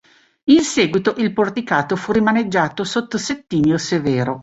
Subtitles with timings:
[0.45, 4.39] In seguito il porticato fu rimaneggiato sotto Settimio Severo.